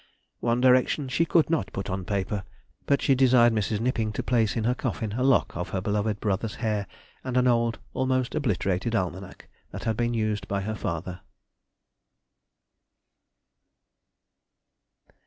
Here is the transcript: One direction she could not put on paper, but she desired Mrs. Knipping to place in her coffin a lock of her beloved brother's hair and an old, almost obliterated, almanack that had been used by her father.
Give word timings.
One 0.39 0.61
direction 0.61 1.09
she 1.09 1.25
could 1.25 1.47
not 1.47 1.71
put 1.71 1.87
on 1.87 2.05
paper, 2.05 2.43
but 2.87 3.03
she 3.03 3.13
desired 3.13 3.53
Mrs. 3.53 3.79
Knipping 3.79 4.11
to 4.13 4.23
place 4.23 4.55
in 4.55 4.63
her 4.63 4.73
coffin 4.73 5.11
a 5.11 5.21
lock 5.21 5.55
of 5.55 5.69
her 5.69 5.79
beloved 5.79 6.19
brother's 6.19 6.55
hair 6.55 6.87
and 7.23 7.37
an 7.37 7.45
old, 7.45 7.77
almost 7.93 8.33
obliterated, 8.33 8.95
almanack 8.95 9.47
that 9.69 9.83
had 9.83 9.95
been 9.97 10.15
used 10.15 10.47
by 10.47 10.61
her 10.61 10.73
father. 10.73 11.21